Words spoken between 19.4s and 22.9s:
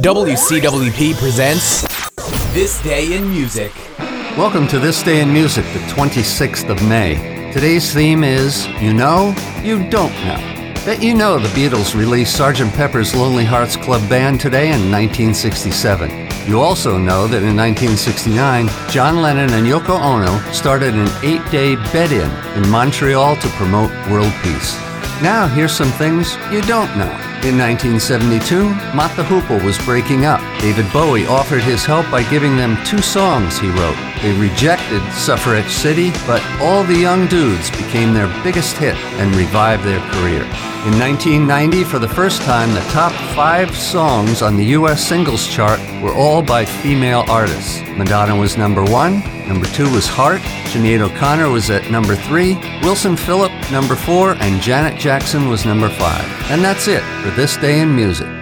and Yoko Ono started an eight day bed in in